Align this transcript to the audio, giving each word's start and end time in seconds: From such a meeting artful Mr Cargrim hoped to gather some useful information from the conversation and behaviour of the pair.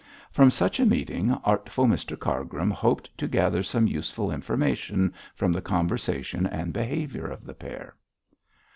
From 0.31 0.49
such 0.49 0.79
a 0.79 0.85
meeting 0.87 1.31
artful 1.43 1.85
Mr 1.85 2.17
Cargrim 2.17 2.71
hoped 2.71 3.15
to 3.19 3.27
gather 3.27 3.61
some 3.61 3.85
useful 3.85 4.31
information 4.31 5.13
from 5.35 5.51
the 5.51 5.61
conversation 5.61 6.47
and 6.47 6.73
behaviour 6.73 7.27
of 7.27 7.45
the 7.45 7.53
pair. 7.53 7.95